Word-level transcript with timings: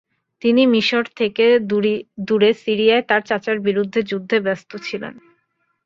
তিনি 0.41 0.61
মিশর 0.67 1.05
থেকে 1.19 1.45
দূরে 2.27 2.49
সিরিয়ায় 2.63 3.03
তাঁর 3.09 3.21
চাচার 3.25 3.57
বিরুদ্ধে 3.67 3.99
যুদ্ধে 4.11 4.37
ব্যস্ত 4.45 4.71
ছিলেন। 4.87 5.13